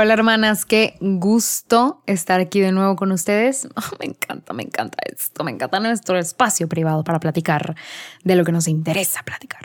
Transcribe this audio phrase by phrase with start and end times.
[0.00, 3.66] Hola hermanas, qué gusto estar aquí de nuevo con ustedes.
[3.98, 7.74] me encanta, me encanta esto, me encanta nuestro espacio privado para platicar
[8.22, 9.62] de lo que nos interesa platicar.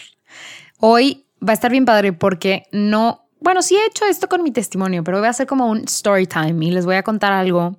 [0.79, 4.49] Hoy va a estar bien padre porque no, bueno, sí he hecho esto con mi
[4.49, 7.77] testimonio, pero voy a hacer como un story time y les voy a contar algo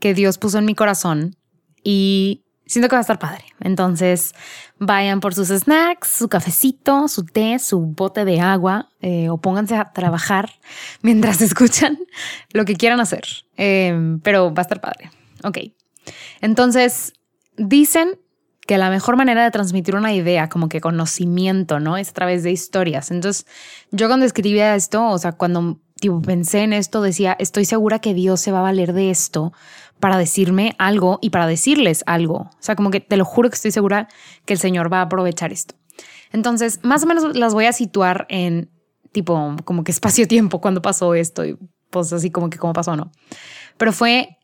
[0.00, 1.36] que Dios puso en mi corazón
[1.84, 3.44] y siento que va a estar padre.
[3.60, 4.34] Entonces,
[4.78, 9.74] vayan por sus snacks, su cafecito, su té, su bote de agua eh, o pónganse
[9.74, 10.50] a trabajar
[11.02, 11.98] mientras escuchan
[12.52, 13.24] lo que quieran hacer.
[13.56, 15.10] Em, pero va a estar padre.
[15.42, 15.58] Ok.
[16.40, 17.14] Entonces,
[17.56, 18.20] dicen
[18.66, 21.96] que la mejor manera de transmitir una idea, como que conocimiento, ¿no?
[21.96, 23.10] Es a través de historias.
[23.10, 23.46] Entonces,
[23.90, 25.80] yo cuando escribía esto, o sea, cuando
[26.24, 29.52] pensé en esto, decía, estoy segura que Dios se va a valer de esto
[30.00, 32.34] para decirme algo y para decirles algo.
[32.34, 34.08] O sea, como que te lo juro que estoy segura
[34.44, 35.74] que el Señor va a aprovechar esto.
[36.32, 38.70] Entonces, más o menos las voy a situar en
[39.12, 41.56] tipo como que espacio-tiempo cuando pasó esto y
[41.90, 43.10] pues así como que cómo pasó, ¿no?
[43.78, 44.38] Pero fue,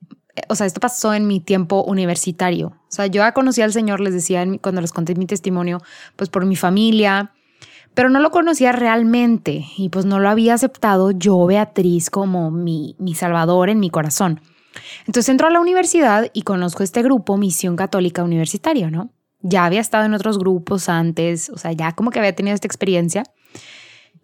[0.48, 2.68] o sea, esto pasó en mi tiempo universitario.
[2.68, 5.80] O sea, yo ya conocí al Señor, les decía cuando les conté mi testimonio,
[6.16, 7.32] pues por mi familia,
[7.92, 12.96] pero no lo conocía realmente y pues no lo había aceptado yo, Beatriz, como mi,
[12.98, 14.40] mi salvador en mi corazón.
[15.06, 19.10] Entonces entro a la universidad y conozco este grupo Misión Católica Universitaria, ¿no?
[19.40, 22.66] Ya había estado en otros grupos antes, o sea, ya como que había tenido esta
[22.66, 23.24] experiencia.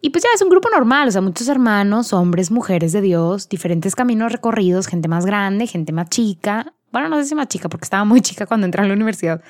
[0.01, 3.47] Y pues ya es un grupo normal, o sea, muchos hermanos, hombres, mujeres de Dios,
[3.47, 6.73] diferentes caminos recorridos, gente más grande, gente más chica.
[6.91, 9.43] Bueno, no sé si más chica porque estaba muy chica cuando entré a la universidad,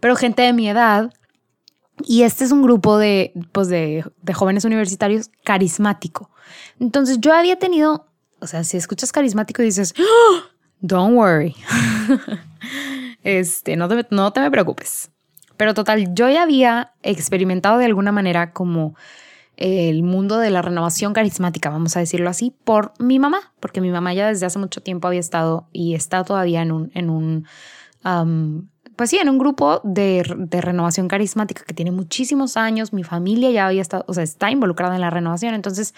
[0.00, 1.12] pero gente de mi edad.
[2.06, 6.30] Y este es un grupo de, pues de, de jóvenes universitarios carismático.
[6.78, 8.09] Entonces yo había tenido
[8.40, 10.48] o sea, si escuchas carismático y dices, ¡Ah!
[10.80, 11.54] don't worry,
[13.22, 15.10] este, no te, no te me preocupes.
[15.56, 18.94] Pero total, yo ya había experimentado de alguna manera como
[19.60, 23.90] el mundo de la renovación carismática, vamos a decirlo así, por mi mamá, porque mi
[23.90, 27.46] mamá ya desde hace mucho tiempo había estado y está todavía en un, en un
[28.96, 33.50] pues sí, en un grupo de, de, renovación carismática que tiene muchísimos años, mi familia
[33.50, 35.94] ya había estado, o sea, está involucrada en la renovación, entonces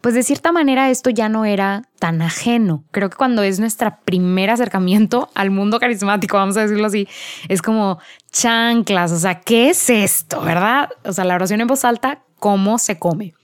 [0.00, 2.84] pues de cierta manera esto ya no era tan ajeno.
[2.90, 7.06] Creo que cuando es nuestro primer acercamiento al mundo carismático, vamos a decirlo así,
[7.48, 7.98] es como
[8.32, 10.40] chanclas, o sea, ¿qué es esto?
[10.40, 10.88] ¿Verdad?
[11.04, 13.34] O sea, la oración en voz alta, ¿cómo se come?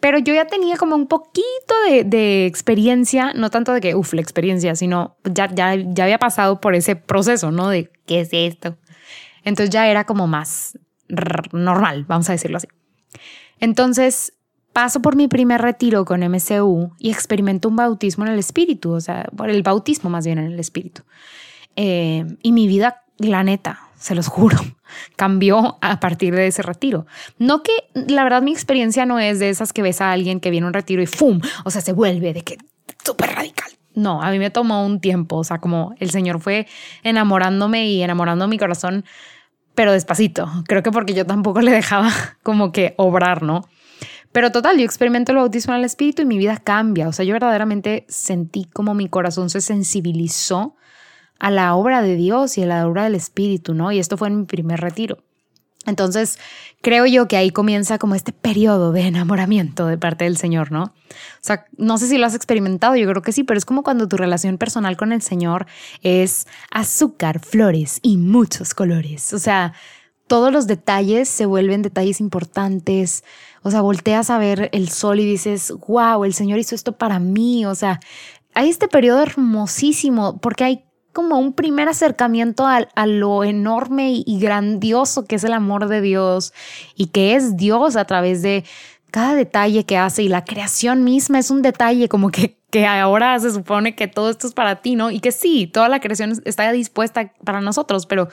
[0.00, 4.20] Pero yo ya tenía como un poquito de, experiencia, no tanto de que, uff, la
[4.20, 7.68] experiencia, sino ya, ya, ya había pasado por ese proceso, ¿no?
[7.68, 8.76] De, ¿qué es esto?
[9.42, 12.68] Entonces ya era como más normal, vamos a decirlo así.
[13.58, 14.34] Entonces,
[14.78, 19.00] paso por mi primer retiro con MCU y experimento un bautismo en el espíritu, o
[19.00, 21.02] sea, por el bautismo más bien en el espíritu.
[21.74, 24.56] Eh, y mi vida, la neta, se los juro,
[25.16, 27.06] cambió a partir de ese retiro.
[27.38, 30.50] No que, la verdad, mi experiencia no es de esas que ves a alguien que
[30.50, 31.40] viene a un retiro y ¡fum!
[31.64, 32.58] O sea, se vuelve de que
[33.04, 33.72] súper radical.
[33.96, 36.68] No, a mí me tomó un tiempo, o sea, como el Señor fue
[37.02, 39.04] enamorándome y enamorando mi corazón,
[39.74, 40.48] pero despacito.
[40.68, 42.12] Creo que porque yo tampoco le dejaba
[42.44, 43.64] como que obrar, ¿no?
[44.32, 47.08] Pero total, yo experimento el bautismo en el Espíritu y mi vida cambia.
[47.08, 50.76] O sea, yo verdaderamente sentí como mi corazón se sensibilizó
[51.38, 53.92] a la obra de Dios y a la obra del Espíritu, ¿no?
[53.92, 55.18] Y esto fue en mi primer retiro.
[55.86, 56.38] Entonces,
[56.82, 60.82] creo yo que ahí comienza como este periodo de enamoramiento de parte del Señor, ¿no?
[60.84, 60.92] O
[61.40, 64.06] sea, no sé si lo has experimentado, yo creo que sí, pero es como cuando
[64.06, 65.66] tu relación personal con el Señor
[66.02, 69.32] es azúcar, flores y muchos colores.
[69.32, 69.72] O sea,
[70.28, 73.24] todos los detalles se vuelven detalles importantes.
[73.62, 77.18] O sea, volteas a ver el sol y dices, wow, el Señor hizo esto para
[77.18, 77.66] mí.
[77.66, 77.98] O sea,
[78.54, 85.24] hay este periodo hermosísimo porque hay como un primer acercamiento a, lo enorme y grandioso
[85.24, 86.52] que es el amor de Dios
[86.94, 88.64] y que es Dios a través de
[89.10, 93.38] cada detalle que hace y la creación misma es un detalle como que, que ahora
[93.40, 95.10] se supone que todo esto es para ti, ¿no?
[95.10, 98.28] Y que sí, toda la creación está dispuesta para nosotros, pero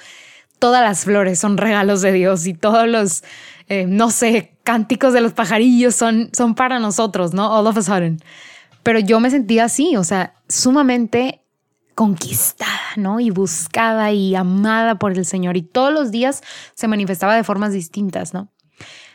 [0.59, 3.23] todas las flores son regalos de Dios y todos los,
[3.67, 7.51] eh, no sé, cánticos de los pajarillos son, son para nosotros, ¿no?
[7.51, 8.19] All of a sudden.
[8.83, 11.41] Pero yo me sentía así, o sea, sumamente
[11.95, 13.19] conquistada, ¿no?
[13.19, 15.57] Y buscada y amada por el Señor.
[15.57, 16.43] Y todos los días
[16.75, 18.49] se manifestaba de formas distintas, ¿no?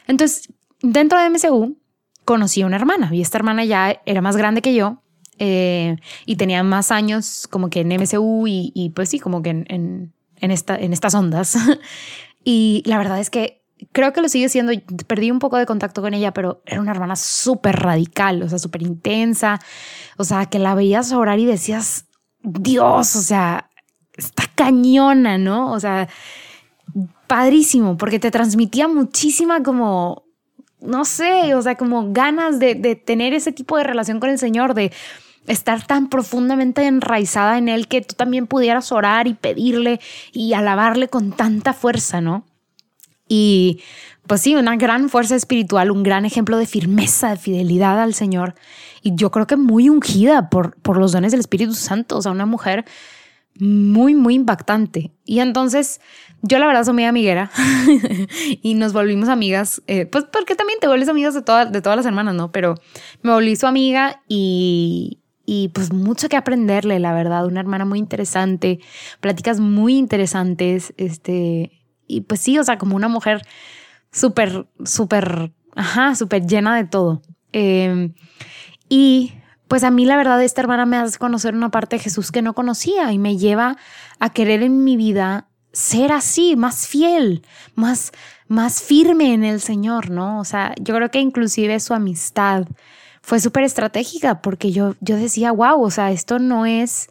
[0.07, 0.53] Entonces,
[0.83, 1.77] dentro de MCU,
[2.25, 5.03] conocí a una hermana y esta hermana ya era más grande que yo
[5.39, 5.97] eh,
[6.27, 10.77] y tenía más años como que en MCU y, pues sí, como que en, esta,
[10.77, 11.57] en estas ondas.
[12.45, 13.61] y la verdad es que
[13.93, 14.73] creo que lo sigue siendo.
[15.07, 18.59] Perdí un poco de contacto con ella, pero era una hermana súper radical, o sea,
[18.59, 19.61] súper intensa.
[20.17, 22.07] O sea, que la veías orar y decías,
[22.43, 23.71] Dios, o sea,
[24.17, 25.73] está cañona, ¿no?
[25.73, 26.09] O sea,
[27.27, 30.25] padrísimo, porque te transmitía muchísima como,
[30.81, 34.39] no sé, o sea, como ganas de, de tener ese tipo de relación con el
[34.39, 34.93] Señor, de
[35.47, 40.01] estar tan profundamente enraizada en Él que tú también pudieras orar y pedirle
[40.33, 42.45] y alabarle con tanta fuerza, ¿no?
[43.29, 43.81] Y
[44.27, 48.55] pues sí, una gran fuerza espiritual, un gran ejemplo de firmeza, de fidelidad al Señor.
[49.03, 52.33] Y yo creo que muy ungida por, por los dones del Espíritu Santo, o sea,
[52.33, 52.85] una mujer
[53.59, 55.13] muy, muy impactante.
[55.25, 56.01] Y entonces
[56.43, 57.51] yo la verdad soy muy amiguera
[58.63, 61.97] y nos volvimos amigas, eh, pues porque también te vuelves amigas de, todas de todas
[61.97, 62.51] las hermanas, ¿no?
[62.51, 62.75] Pero
[63.23, 65.20] me volví su amiga y,
[65.53, 68.79] y pues mucho que aprenderle, la verdad, una hermana muy interesante,
[69.19, 73.43] pláticas muy interesantes, este, y pues sí, o sea, como una mujer
[74.13, 77.21] súper, súper, ajá, súper llena de todo.
[77.51, 78.15] Em,
[78.89, 79.33] y
[79.67, 82.43] pues a mí la verdad esta hermana me hace conocer una parte de Jesús que
[82.43, 83.77] no conocía y me lleva
[84.21, 87.45] a querer en mi vida ser así, más fiel,
[87.75, 88.13] más,
[88.47, 90.39] más firme en el Señor, ¿no?
[90.39, 92.69] O sea, yo creo que inclusive su amistad
[93.21, 97.11] fue súper estratégica porque yo, yo decía, wow, o sea, esto no es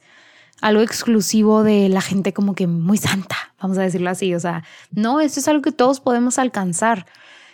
[0.62, 4.34] algo exclusivo de la gente como que muy santa, vamos a decirlo así.
[4.34, 7.06] O sea, no, esto es algo que todos podemos alcanzar.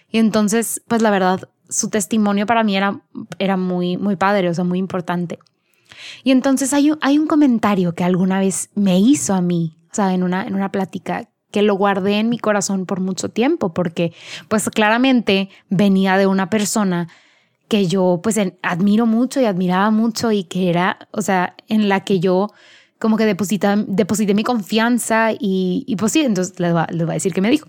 [0.10, 3.02] Y entonces, pues la verdad, su testimonio para mí era,
[3.40, 5.40] era muy, muy padre, o sea, muy importante.
[6.24, 10.14] Y entonces hay, hay un comentario que alguna vez me hizo a mí, o sea,
[10.14, 14.14] en una, en una plática que lo guardé en mi corazón por mucho tiempo, porque
[14.50, 17.08] pues claramente venía de una persona
[17.68, 22.04] que yo pues admiro mucho y admiraba mucho y que era, o sea, en la
[22.04, 22.52] que yo
[23.00, 27.34] como que deposita, deposité mi confianza y, y pues sí, entonces les voy, a, decir
[27.34, 27.68] qué me dijo.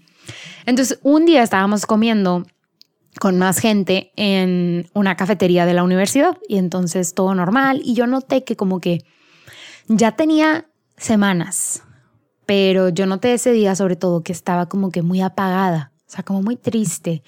[0.66, 2.46] Entonces, un día estábamos comiendo
[3.18, 8.06] con más gente en una cafetería de la universidad y entonces todo normal y yo
[8.06, 9.04] noté que como que
[9.88, 10.66] ya tenía
[10.96, 11.82] semanas,
[12.44, 16.24] pero yo noté ese día sobre todo que estaba como que muy apagada, o sea,
[16.24, 17.22] como muy triste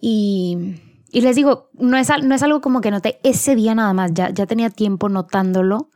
[0.00, 0.76] y,
[1.10, 4.12] y les digo, no es, no es algo como que noté ese día nada más,
[4.14, 5.90] ya, ya tenía tiempo notándolo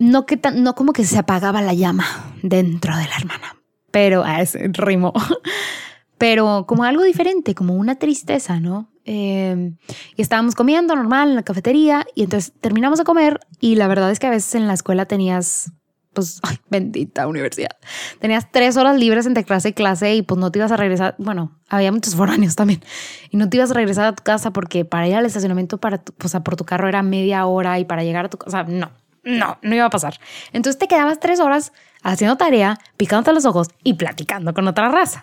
[0.00, 2.06] no, que no como que se apagaba la llama
[2.42, 3.56] dentro de la hermana,
[3.90, 5.12] pero a ese ritmo,
[6.18, 8.90] pero como algo diferente, como una tristeza, ¿no?
[9.04, 9.76] Em,
[10.16, 14.10] y estábamos comiendo normal en la cafetería y entonces terminamos de comer y la verdad
[14.10, 15.72] es que a veces en la escuela tenías,
[16.12, 16.40] pues,
[16.70, 17.76] bendita universidad,
[18.18, 21.14] tenías tres horas libres entre clase y clase y pues no te ibas a regresar,
[21.18, 22.82] bueno, había muchos foráneos también,
[23.30, 26.02] y no te ibas a regresar a tu casa porque para ir al estacionamiento para
[26.02, 28.90] pues, por tu carro era media hora y para llegar a tu casa, no,
[29.24, 30.18] no, no iba a pasar.
[30.52, 35.22] Entonces te quedabas tres horas haciendo tarea, picándote los ojos y platicando con otra raza.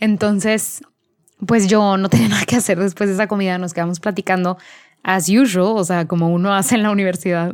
[0.00, 0.82] Entonces,
[1.46, 4.58] pues yo no tenía nada que hacer después de esa comida, nos quedamos platicando
[5.02, 7.52] as usual, o sea, como uno hace en la universidad.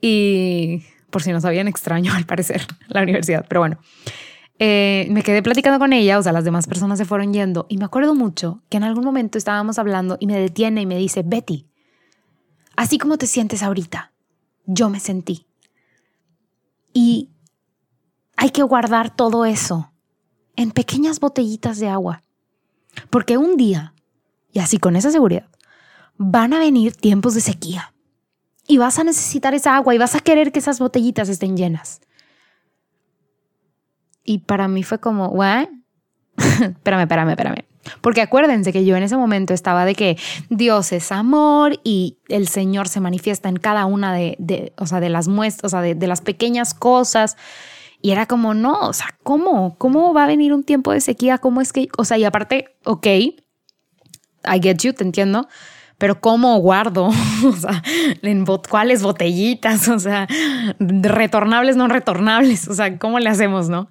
[0.00, 3.78] y por si no sabían, extraño al parecer la universidad, pero bueno.
[4.60, 7.78] Eh, me quedé platicando con ella, o sea, las demás personas se fueron yendo y
[7.78, 11.22] me acuerdo mucho que en algún momento estábamos hablando y me detiene y me dice,
[11.24, 11.68] Betty,
[12.74, 14.12] así como te sientes ahorita,
[14.66, 15.46] yo me sentí.
[16.92, 17.30] Y
[18.36, 19.92] hay que guardar todo eso
[20.56, 22.22] en pequeñas botellitas de agua.
[23.10, 23.94] Porque un día,
[24.52, 25.48] y así con esa seguridad,
[26.16, 27.94] van a venir tiempos de sequía.
[28.68, 32.00] Y vas a necesitar esa agua y vas a querer que esas botellitas estén llenas.
[34.22, 35.68] Y para mí fue como, ¿what?
[36.36, 37.64] espérame, espérame, espérame.
[38.00, 40.18] Porque acuérdense que yo en ese momento estaba de que
[40.50, 45.08] Dios es amor y el Señor se manifiesta en cada una de, o sea, de
[45.08, 47.36] las muestras, o sea, de, las pequeñas cosas.
[48.00, 49.76] Y era como, no, o sea, ¿cómo?
[49.78, 51.38] ¿Cómo va a venir un tiempo de sequía?
[51.38, 55.48] ¿Cómo es que, o sea, y aparte, ok, I get you, te entiendo,
[55.98, 57.10] pero ¿cómo guardo?
[57.44, 57.82] o sea,
[58.22, 59.88] ¿en ¿cuáles botellitas?
[59.88, 60.26] O sea,
[60.78, 63.88] retornables, no retornables, o sea, ¿cómo le hacemos, no?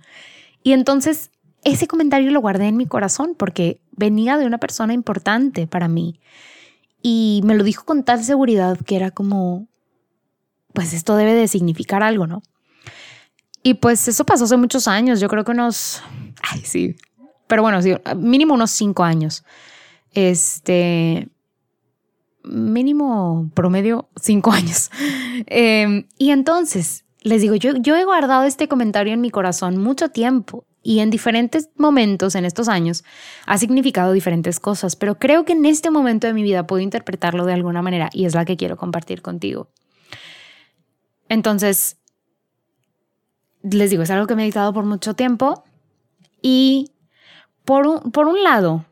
[0.63, 1.31] Y entonces
[1.63, 6.19] ese comentario lo guardé en mi corazón porque venía de una persona importante para mí
[7.01, 9.67] y me lo dijo con tal seguridad que era como,
[10.73, 12.41] pues esto debe de significar algo, ¿no?
[13.63, 16.01] Y pues eso pasó hace muchos años, yo creo que unos,
[16.41, 16.95] ay sí,
[17.47, 19.43] pero bueno, sí, mínimo unos cinco años.
[20.13, 21.27] Este,
[22.47, 24.89] mínimo promedio cinco años.
[25.45, 30.09] Em, y entonces, les digo, yo, yo he guardado este comentario en mi corazón mucho
[30.09, 33.03] tiempo y en diferentes momentos en estos años
[33.45, 37.45] ha significado diferentes cosas, pero creo que en este momento de mi vida puedo interpretarlo
[37.45, 39.69] de alguna manera y es la que quiero compartir contigo.
[41.27, 41.97] Entonces,
[43.63, 45.65] les digo, es algo que he meditado por mucho tiempo
[46.41, 46.91] y
[47.65, 48.85] por un, por un lado,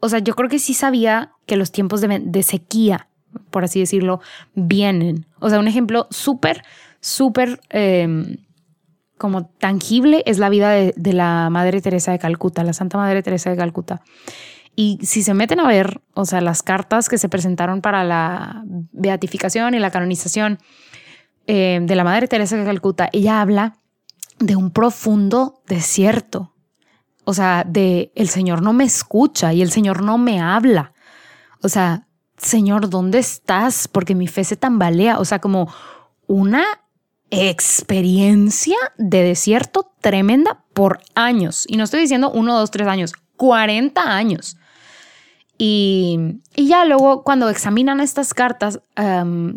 [0.00, 3.08] o sea, yo creo que sí sabía que los tiempos de, sequía,
[3.50, 4.20] por así decirlo,
[4.54, 5.26] vienen.
[5.40, 6.62] O sea, un ejemplo súper,
[7.00, 8.36] súper em,
[9.16, 13.50] como tangible es la vida de, la Madre Teresa de Calcuta, la Santa Madre Teresa
[13.50, 14.02] de Calcuta.
[14.76, 18.62] Y si se meten a ver, o sea, las cartas que se presentaron para la
[18.92, 20.58] beatificación y la canonización
[21.46, 23.76] em, de la Madre Teresa de Calcuta, ella habla
[24.38, 26.54] de un profundo desierto.
[27.28, 30.94] O sea, de el Señor no me escucha y el Señor no me habla.
[31.62, 32.06] O sea,
[32.38, 33.86] Señor, ¿dónde estás?
[33.86, 35.18] Porque mi fe se tambalea.
[35.18, 35.70] O sea, como
[36.26, 36.64] una
[37.28, 41.66] experiencia de desierto tremenda por años.
[41.68, 44.56] Y no estoy diciendo uno, dos, tres años, 40 años.
[45.58, 48.80] Y, ya luego cuando examinan estas cartas,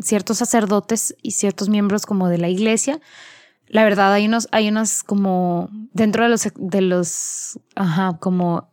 [0.01, 2.99] ciertos sacerdotes y ciertos miembros como de la iglesia,
[3.71, 8.69] la verdad hay unos, hay unos como dentro de los, de los, ajá, como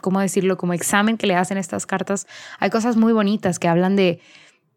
[0.00, 0.56] ¿cómo decirlo?
[0.56, 2.26] Como examen que le hacen estas cartas,
[2.60, 4.20] hay cosas muy bonitas que hablan de,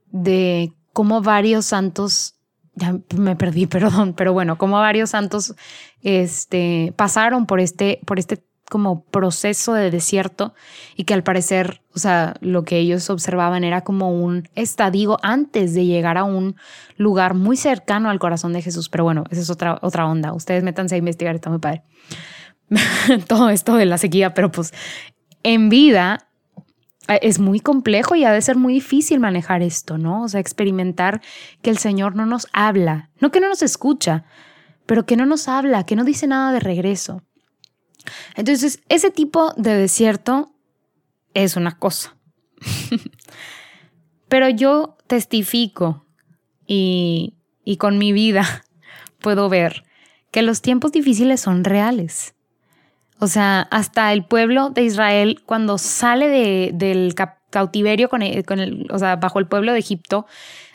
[0.08, 2.36] de cómo varios santos,
[2.74, 5.54] ya me perdí, perdón, pero bueno, cómo varios santos
[6.02, 8.44] este, pasaron por este, por este
[8.76, 10.54] como proceso de desierto
[10.98, 15.74] y que al parecer, o sea, lo que ellos observaban era como un estadio antes
[15.74, 16.58] de llegar a un
[16.98, 18.90] lugar muy cercano al corazón de Jesús.
[18.90, 20.34] Pero bueno, esa es otra, otra onda.
[20.34, 21.84] Ustedes métanse a investigar, está muy padre.
[23.28, 24.74] Todo esto de la sequía, pero pues
[25.44, 26.28] en vida
[27.08, 30.24] eh, es muy complejo y ha de ser muy difícil manejar esto, ¿no?
[30.24, 31.22] O sea, experimentar
[31.62, 34.26] que el Señor no nos habla, no que no nos escucha,
[34.86, 37.24] pero que no nos habla, que no dice nada de regreso.
[38.36, 40.54] Entonces, ese tipo de desierto
[41.34, 42.16] es una cosa.
[44.28, 46.06] pero yo testifico
[46.68, 48.66] y, y con mi vida
[49.20, 49.84] puedo ver
[50.32, 52.36] que los tiempos difíciles son reales.
[53.20, 57.16] O sea, hasta el pueblo de Israel, cuando sale de, del
[57.50, 60.26] cautiverio con el, con el, o sea, bajo el pueblo de Egipto,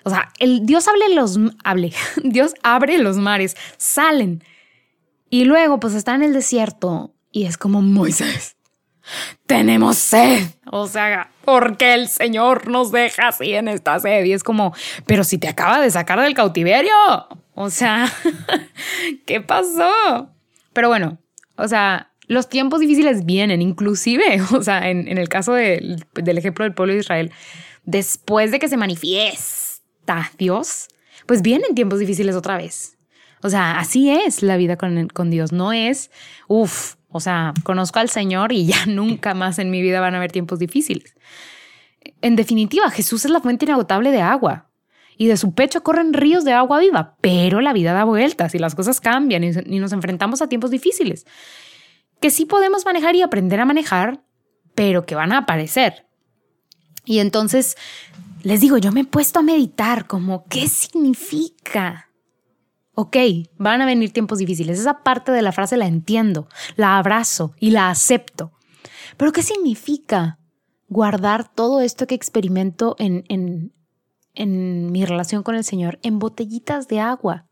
[0.04, 1.92] o sea, el Dios hable los, hable,
[2.24, 4.42] Dios abre los mares, salen.
[5.28, 8.56] Y luego, pues están en el desierto y es como Moisés.
[9.46, 10.46] Tenemos sed.
[10.70, 14.24] O sea, ¿por qué el Señor nos deja así en esta sed?
[14.24, 14.74] Y es como,
[15.06, 16.94] pero si te acaba de sacar del cautiverio.
[17.54, 18.10] O sea,
[19.26, 20.30] ¿qué pasó?
[20.72, 21.18] Pero bueno,
[21.56, 25.98] o sea, los tiempos difíciles vienen, inclusive, o sea, en, el caso del
[26.38, 27.32] ejemplo del pueblo de Israel,
[27.84, 30.88] después de que se manifiesta Dios,
[31.26, 32.96] pues vienen tiempos difíciles otra vez.
[33.42, 36.10] O sea, así es la vida con, con Dios, no es,
[36.46, 40.18] uff, o sea, conozco al Señor y ya nunca más en mi vida van a
[40.18, 41.14] haber tiempos difíciles.
[42.22, 44.70] En definitiva, Jesús es la fuente inagotable de agua
[45.16, 48.58] y de su pecho corren ríos de agua viva, pero la vida da vueltas y
[48.58, 51.26] las cosas cambian y nos enfrentamos a tiempos difíciles
[52.20, 54.22] que sí podemos manejar y aprender a manejar,
[54.74, 56.06] pero que van a aparecer.
[57.04, 57.76] Y entonces,
[58.42, 62.09] les digo, yo me he puesto a meditar como, ¿qué significa?
[63.00, 63.16] Ok,
[63.56, 64.78] van a venir tiempos difíciles.
[64.78, 68.52] Esa parte de la frase la entiendo, la abrazo y la acepto.
[69.16, 70.38] Pero ¿qué significa
[70.88, 73.72] guardar todo esto que experimento en, en,
[74.34, 77.46] en mi relación con el Señor en botellitas de agua?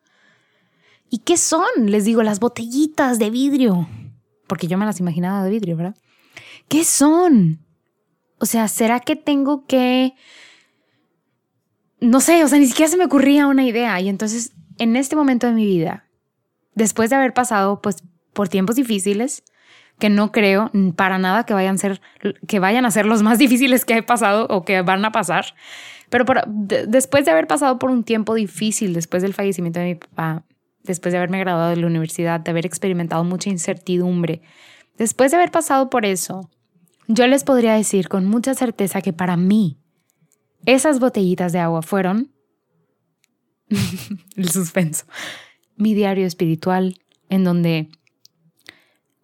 [1.09, 1.67] ¿Y qué son?
[1.87, 3.89] Les digo, las botellitas de vidrio
[4.49, 5.95] porque yo me las imaginaba de vidrio, ¿verdad?
[6.67, 7.65] ¿Qué son?
[8.39, 10.15] O sea, ¿será que tengo que...
[12.01, 14.01] No sé, o sea, ni siquiera se me ocurría una idea.
[14.01, 16.05] Y entonces, en este momento de mi vida,
[16.75, 19.43] después de haber pasado pues por tiempos difíciles,
[19.99, 22.01] que no creo para nada que vayan, ser,
[22.47, 25.55] que vayan a ser los más difíciles que he pasado o que van a pasar,
[26.09, 26.25] pero
[26.57, 30.45] después de haber pasado por un tiempo difícil, después del fallecimiento de mi papá,
[30.85, 34.41] después de haberme graduado de la universidad, de haber experimentado mucha incertidumbre,
[34.97, 36.49] después de haber pasado por eso,
[37.09, 39.79] yo les podría decir con mucha certeza que para mí
[40.65, 42.31] esas botellitas de agua fueron
[44.37, 45.05] el suspenso,
[45.77, 46.99] mi diario espiritual,
[47.29, 47.89] en donde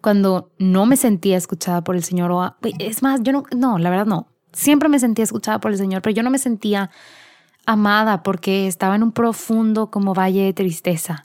[0.00, 3.90] cuando no me sentía escuchada por el Señor, o es más, yo no, no, la
[3.90, 6.90] verdad no, siempre me sentía escuchada por el Señor, pero yo no me sentía
[7.66, 11.24] amada porque estaba en un profundo como valle de tristeza.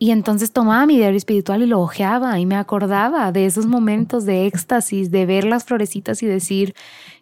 [0.00, 4.24] Y entonces tomaba mi diario espiritual y lo ojeaba y me acordaba de esos momentos
[4.24, 6.74] de éxtasis, de ver las florecitas y decir,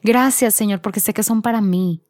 [0.03, 2.03] gracias Señor, porque sé que son para mí.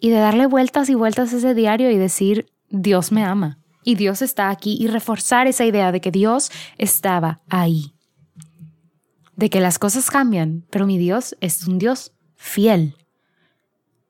[0.00, 3.94] Y de darle vueltas y vueltas a ese diario y decir, Dios me ama y
[3.94, 7.94] Dios está aquí y reforzar esa idea de que Dios estaba ahí.
[9.36, 12.96] De que las cosas cambian, pero mi Dios es un Dios fiel.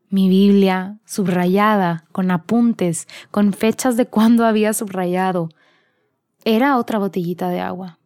[0.08, 5.50] Mi Biblia subrayada, con apuntes, con fechas de cuándo había subrayado,
[6.42, 7.98] era otra botellita de agua.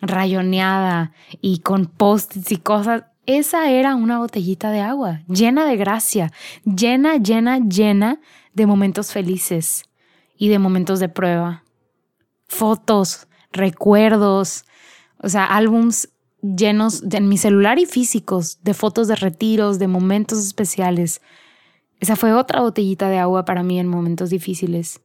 [0.00, 3.04] Rayoneada y con post-its y cosas.
[3.26, 6.32] Esa era una botellita de agua, llena de gracia,
[6.64, 8.20] llena, llena, llena
[8.54, 9.84] de momentos felices
[10.36, 11.64] y de momentos de prueba.
[12.48, 14.64] Fotos, recuerdos,
[15.22, 16.08] o sea, álbums
[16.42, 21.20] llenos en mi celular y físicos de fotos de retiros, de momentos especiales.
[22.00, 25.00] Esa fue otra botellita de agua para mí en momentos difíciles.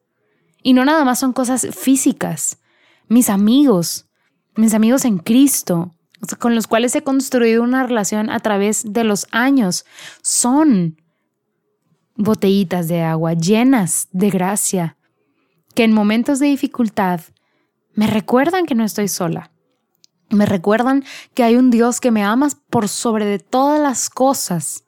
[0.63, 2.59] Y no nada más son cosas físicas.
[3.07, 4.07] Mis amigos,
[4.55, 5.91] mis amigos en Cristo,
[6.39, 9.85] con los cuales he construido una relación a través de los años,
[10.21, 11.01] son
[12.15, 14.97] botellitas de agua llenas de gracia,
[15.74, 17.21] que en momentos de dificultad
[17.93, 19.51] me recuerdan que no estoy sola,
[20.29, 24.85] me recuerdan que hay un Dios que me ama por sobre de todas las cosas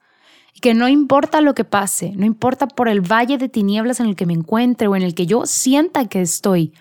[0.54, 4.06] y que no importa lo que pase, no importa por el valle de tinieblas en
[4.06, 6.72] el que me encuentre o en el que yo sienta que estoy,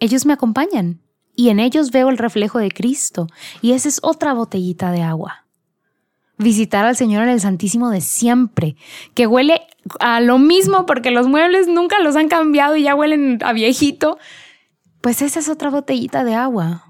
[0.00, 1.00] ellos me acompañan
[1.36, 3.28] y en ellos veo el reflejo de Cristo
[3.62, 5.46] y esa es otra botellita de agua.
[6.38, 8.76] Visitar al Señor en el Santísimo de siempre,
[9.14, 9.62] que huele
[10.00, 14.18] a lo mismo porque los muebles nunca los han cambiado y ya huelen a viejito,
[15.00, 16.86] pues esa es otra botellita de agua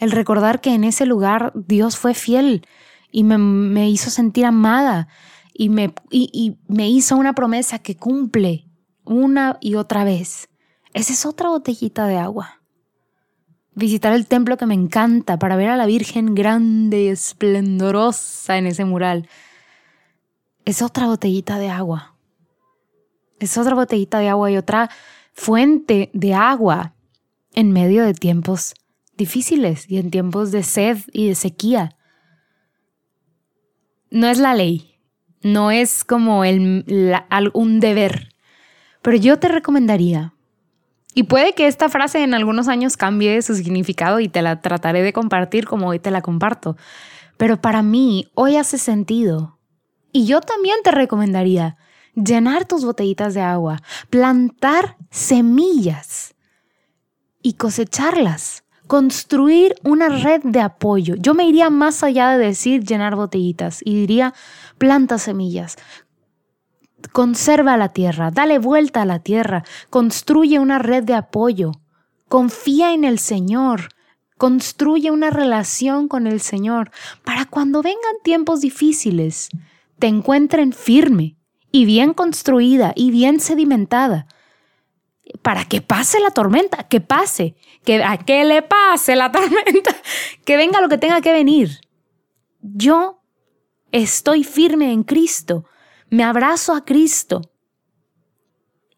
[0.00, 2.66] el recordar que en ese lugar Dios fue fiel
[3.12, 5.08] y me, hizo sentir amada
[5.52, 8.66] y me, y me hizo una promesa que cumple
[9.04, 10.48] una y otra vez.
[10.94, 12.59] Esa es otra botellita de agua.
[13.80, 18.66] Visitar el templo que me encanta para ver a la Virgen grande y esplendorosa en
[18.66, 19.26] ese mural.
[20.66, 22.14] Es otra botellita de agua.
[23.38, 24.90] Es otra botellita de agua y otra
[25.32, 26.92] fuente de agua
[27.54, 28.74] en medio de tiempos
[29.16, 31.96] difíciles y en tiempos de sed y de sequía.
[34.10, 34.94] No es la ley,
[35.40, 36.84] no es como el,
[37.54, 38.34] un deber,
[39.00, 40.34] pero yo te recomendaría,
[41.14, 45.02] y puede que esta frase en algunos años cambie su significado y te la trataré
[45.02, 46.76] de compartir como hoy te la comparto,
[47.36, 49.58] pero para mí hoy hace sentido.
[50.12, 51.76] Y yo también te recomendaría
[52.14, 56.34] llenar tus botellitas de agua, plantar semillas
[57.42, 61.14] y cosecharlas construir una red de apoyo.
[61.14, 64.34] Yo me iría más allá de decir llenar botellitas y diría
[64.78, 65.76] planta semillas.
[67.12, 71.72] Conserva la tierra, dale vuelta a la tierra, construye una red de apoyo,
[72.28, 73.88] confía en el Señor,
[74.38, 76.90] construye una relación con el Señor
[77.24, 79.48] para cuando vengan tiempos difíciles,
[79.98, 81.36] te encuentren firme
[81.72, 84.26] y bien construida y bien sedimentada
[85.42, 89.94] para que pase la tormenta, que pase, que a que le pase la tormenta,
[90.44, 91.80] que venga lo que tenga que venir.
[92.62, 93.22] Yo
[93.92, 95.64] estoy firme en Cristo,
[96.10, 97.42] me abrazo a Cristo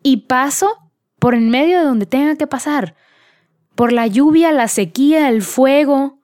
[0.02, 2.96] y paso por en medio de donde tenga que pasar,
[3.74, 6.18] por la lluvia, la sequía, el fuego.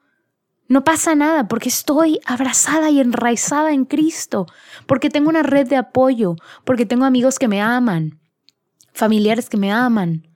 [0.67, 4.47] No pasa nada porque estoy abrazada y enraizada en Cristo,
[4.87, 8.19] porque tengo una red de apoyo, porque tengo amigos que me aman,
[8.93, 10.27] familiares que me aman,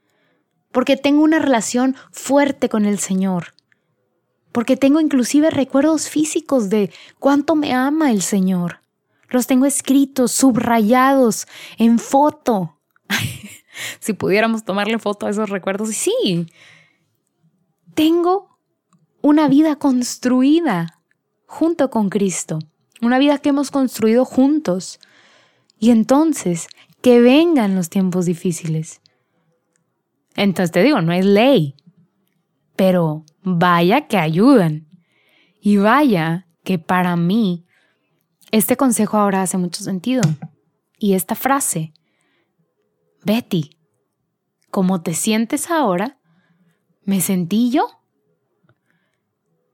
[0.70, 3.54] porque tengo una relación fuerte con el Señor,
[4.52, 8.81] porque tengo inclusive recuerdos físicos de cuánto me ama el Señor.
[9.32, 11.46] Los tengo escritos, subrayados,
[11.78, 12.78] en foto.
[14.00, 16.46] si pudiéramos tomarle foto a esos recuerdos, sí,
[17.94, 18.58] tengo
[19.22, 21.00] una vida construida
[21.46, 22.58] junto con Cristo,
[23.00, 25.00] una vida que hemos construido juntos.
[25.78, 26.68] Y entonces
[27.00, 29.00] que vengan los tiempos difíciles.
[30.36, 31.74] Entonces te digo, no es ley,
[32.76, 34.86] pero vaya que ayudan.
[35.60, 37.66] Y vaya que para mí
[38.52, 40.22] este consejo ahora hace mucho sentido.
[40.98, 41.92] Y esta frase,
[43.24, 43.76] Betty,
[44.70, 46.18] ¿cómo te sientes ahora?
[47.04, 47.88] ¿Me sentí yo?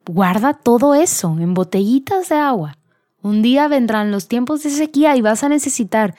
[0.07, 2.79] Guarda todo eso en botellitas de agua.
[3.21, 6.15] Un día vendrán los tiempos de sequía y vas a necesitar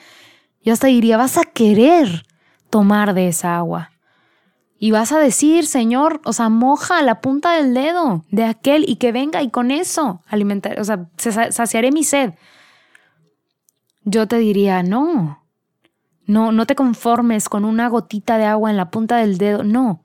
[0.62, 2.26] yo hasta diría, vas a querer
[2.68, 3.89] tomar de esa agua.
[4.82, 8.96] Y vas a decir, Señor, o sea, moja la punta del dedo de aquel y
[8.96, 12.32] que venga y con eso alimentar, o sea, saciaré mi sed.
[14.04, 15.44] Yo te diría, no,
[16.26, 20.04] No, no te conformes con una gotita de agua en la punta del dedo, no.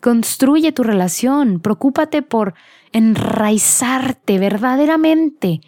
[0.00, 2.52] Construye tu relación, preocúpate por
[2.92, 5.60] enraizarte verdaderamente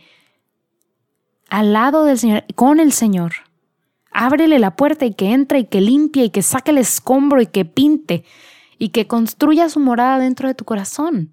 [1.48, 3.47] al lado del Señor, con el Señor.
[4.20, 7.46] Ábrele la puerta y que entre y que limpie y que saque el escombro y
[7.46, 8.24] que pinte
[8.76, 11.32] y que construya su morada dentro de tu corazón,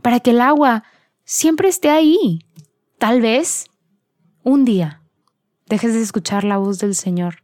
[0.00, 0.84] para que el agua
[1.26, 2.46] siempre esté ahí.
[2.96, 3.66] Tal vez
[4.42, 5.02] un día
[5.66, 7.42] dejes de escuchar la voz del Señor,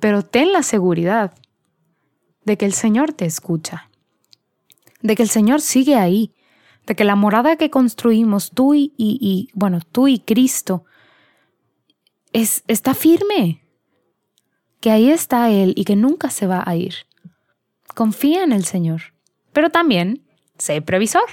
[0.00, 1.34] pero ten la seguridad
[2.46, 3.90] de que el Señor te escucha,
[5.02, 6.32] de que el Señor sigue ahí,
[6.86, 10.86] de que la morada que construimos tú y, y, bueno, tú y Cristo
[12.32, 13.62] es, está firme,
[14.80, 16.94] que ahí está Él y que nunca se va a ir.
[17.94, 19.14] Confía en el Señor,
[19.52, 20.22] pero también
[20.58, 21.28] sé previsor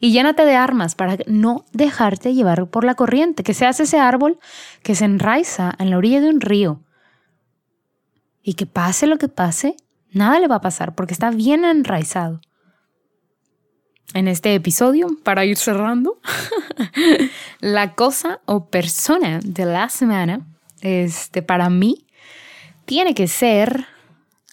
[0.00, 4.38] y llénate de armas para no dejarte llevar por la corriente, que seas ese árbol
[4.82, 6.80] que se enraiza en la orilla de un río
[8.42, 9.76] y que pase lo que pase,
[10.10, 12.40] nada le va a pasar porque está bien enraizado
[14.14, 16.18] en este episodio, para ir cerrando,
[17.60, 20.46] la cosa o persona de la semana,
[20.80, 22.06] este, para mí,
[22.84, 23.86] tiene que ser...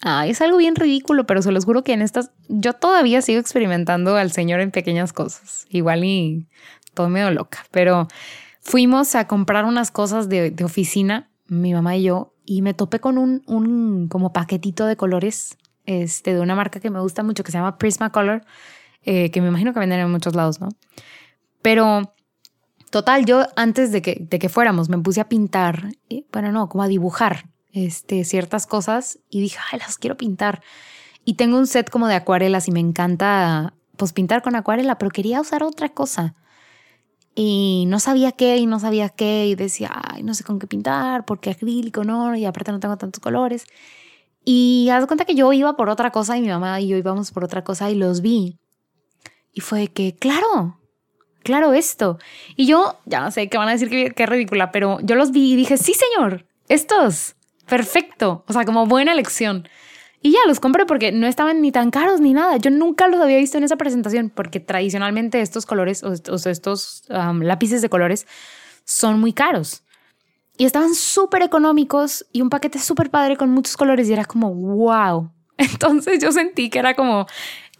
[0.02, 2.30] Ah, es algo bien ridículo, pero se los juro que en estas...
[2.48, 5.66] Yo todavía sigo experimentando al Señor en pequeñas cosas.
[5.70, 6.46] Igual y
[6.92, 8.08] todo medio loca, pero
[8.60, 13.00] fuimos a comprar unas cosas de, de oficina, mi mamá y yo, y me topé
[13.00, 17.44] con un, un como paquetito de colores este, de una marca que me gusta mucho
[17.44, 18.42] que se llama Prismacolor
[19.04, 20.68] eh, que me imagino que venden en muchos lados, ¿no?
[21.62, 22.14] Pero
[22.90, 25.88] total, yo antes de que, de que fuéramos me puse a pintar,
[26.32, 30.62] bueno, no, como a dibujar este, ciertas cosas y dije, ay, las quiero pintar.
[31.24, 35.10] Y tengo un set como de acuarelas y me encanta pues pintar con acuarela, pero
[35.10, 36.34] quería usar otra cosa.
[37.34, 40.66] Y no sabía qué y no sabía qué y decía, ay, no sé con qué
[40.66, 43.66] pintar, porque acrílico no, y aparte no tengo tantos colores.
[44.44, 47.32] Y haz cuenta que yo iba por otra cosa y mi mamá y yo íbamos
[47.32, 48.58] por otra cosa y los vi.
[49.54, 50.80] Y fue que, claro,
[51.44, 52.18] claro esto.
[52.56, 55.30] Y yo, ya no sé qué van a decir que, es ridícula, pero yo los
[55.30, 57.36] vi y dije, sí, señor, estos,
[57.66, 58.44] perfecto.
[58.48, 59.68] O sea, como buena elección.
[60.20, 62.56] Y ya los compré porque no estaban ni tan caros ni nada.
[62.56, 67.82] Yo nunca los había visto en esa presentación porque tradicionalmente estos colores o, estos lápices
[67.82, 68.26] de colores
[68.84, 69.84] son muy caros.
[70.56, 74.54] Y estaban súper económicos y un paquete súper padre con muchos colores y era como,
[74.54, 75.30] wow.
[75.58, 77.26] Entonces yo sentí que era como,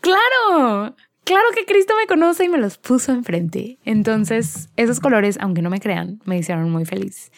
[0.00, 3.78] claro, claro que Cristo me conoce y me los puso enfrente.
[3.84, 7.32] Entonces, esos colores, aunque no me crean, me hicieron muy feliz.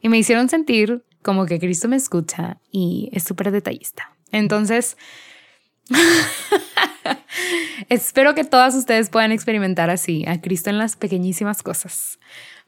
[0.00, 4.16] Y me hicieron sentir como que Cristo me escucha y es súper detallista.
[4.32, 4.96] Entonces,
[7.88, 12.18] espero que todas ustedes puedan experimentar así a Cristo en las pequeñísimas cosas.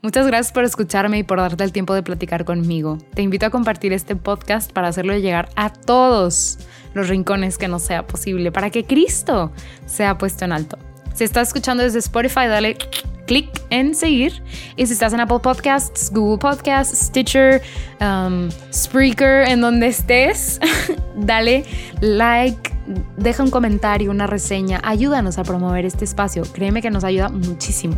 [0.04, 2.98] Muchas gracias por escucharme y por darte el tiempo de platicar conmigo.
[3.14, 6.58] Te invito a compartir este podcast para hacerlo llegar a todos
[6.92, 9.50] los rincones que no sea posible, para que Cristo
[9.86, 10.76] sea puesto en alto.
[11.14, 12.76] Si estás escuchando desde Spotify, dale
[13.26, 14.42] clic en seguir.
[14.76, 17.62] Y si estás en Apple Podcasts, Google Podcasts, Stitcher,
[18.02, 20.60] um, Spreaker, en donde estés,
[21.16, 21.64] dale
[22.02, 22.73] like,
[23.16, 26.44] deja un comentario, una reseña, ayúdanos a promover este espacio.
[26.52, 27.96] Créeme que nos ayuda muchísimo.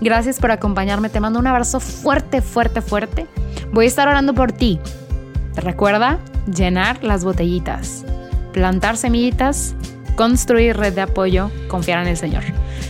[0.00, 3.26] Gracias por acompañarme, te mando un abrazo fuerte, fuerte, fuerte.
[3.72, 4.78] Voy a estar orando por ti.
[5.56, 8.04] Recuerda llenar las botellitas,
[8.52, 9.74] plantar semillitas,
[10.16, 12.42] construir red de apoyo, confiar en el Señor.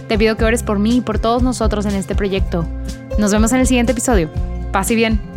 [0.08, 2.66] Te pido que ores por mí y por todos nosotros en este proyecto.
[3.18, 4.30] Nos vemos en el siguiente episodio.
[4.72, 5.31] Paz y bien.